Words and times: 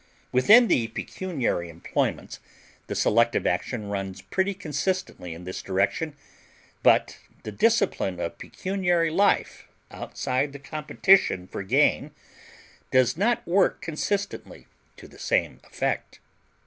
Within 0.31 0.67
the 0.67 0.87
pecuniary 0.87 1.69
employments 1.69 2.39
the 2.87 2.95
selective 2.95 3.45
action 3.45 3.87
runs 3.87 4.23
pretty 4.23 4.55
consistently 4.55 5.35
in 5.35 5.43
this 5.43 5.61
direction, 5.61 6.15
but 6.81 7.19
the 7.43 7.51
discipline 7.51 8.19
of 8.19 8.39
pecuniary 8.39 9.11
life, 9.11 9.67
outside 9.91 10.53
the 10.53 10.57
competition 10.57 11.45
for 11.45 11.61
gain, 11.61 12.09
does 12.89 13.15
not 13.15 13.47
work 13.47 13.79
consistently 13.79 14.65
to 14.97 15.07
the 15.07 15.19
same 15.19 15.59
effect. 15.65 16.17